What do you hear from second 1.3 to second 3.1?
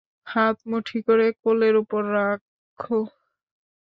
কোলের উপর রাখা।